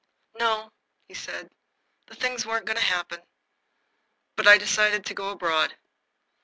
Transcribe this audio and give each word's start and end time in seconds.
"No," 0.39 0.71
he 1.07 1.13
said, 1.13 1.51
"the 2.07 2.15
things 2.15 2.43
weren't 2.43 2.65
going 2.65 2.77
to 2.79 2.81
happen. 2.81 3.21
But 4.35 4.47
I 4.47 4.57
decided 4.57 5.05
to 5.05 5.13
go 5.13 5.29
abroad." 5.29 5.75